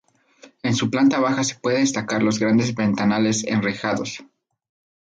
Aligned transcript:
En 0.63 0.73
su 0.73 0.89
planta 0.89 1.19
baja 1.19 1.43
se 1.43 1.59
puede 1.59 1.77
destacar 1.81 2.23
los 2.23 2.39
grandes 2.39 2.73
ventanales 2.73 3.43
enrejados. 3.43 4.25